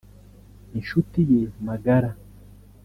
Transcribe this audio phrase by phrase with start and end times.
[0.77, 2.09] inshuti ye magara